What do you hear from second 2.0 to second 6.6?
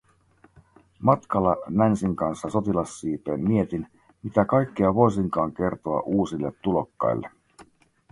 kanssa sotilassiipeen mietin, mitä kaikkea voisinkaan kertoa uusille